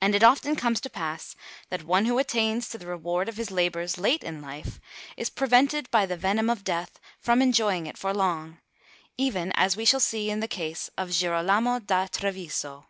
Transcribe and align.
And 0.00 0.14
it 0.14 0.22
often 0.24 0.56
comes 0.56 0.80
to 0.80 0.88
pass 0.88 1.36
that 1.68 1.82
one 1.82 2.06
who 2.06 2.18
attains 2.18 2.66
to 2.70 2.78
the 2.78 2.86
reward 2.86 3.28
of 3.28 3.36
his 3.36 3.50
labours 3.50 3.98
late 3.98 4.24
in 4.24 4.40
life, 4.40 4.80
is 5.18 5.28
prevented 5.28 5.90
by 5.90 6.06
the 6.06 6.16
venom 6.16 6.48
of 6.48 6.64
death 6.64 6.98
from 7.20 7.42
enjoying 7.42 7.86
it 7.86 7.98
for 7.98 8.14
long, 8.14 8.62
even 9.18 9.52
as 9.52 9.76
we 9.76 9.84
shall 9.84 10.00
see 10.00 10.30
in 10.30 10.40
the 10.40 10.48
case 10.48 10.88
of 10.96 11.10
Girolamo 11.12 11.78
da 11.78 12.06
Treviso. 12.06 12.86